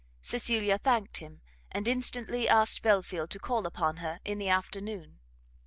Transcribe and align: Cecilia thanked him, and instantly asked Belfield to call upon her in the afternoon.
Cecilia 0.23 0.79
thanked 0.79 1.17
him, 1.17 1.41
and 1.71 1.87
instantly 1.87 2.49
asked 2.49 2.81
Belfield 2.81 3.29
to 3.29 3.37
call 3.37 3.67
upon 3.67 3.97
her 3.97 4.19
in 4.25 4.39
the 4.39 4.49
afternoon. 4.49 5.19